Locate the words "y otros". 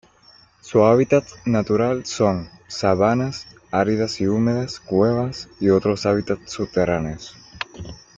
5.59-6.07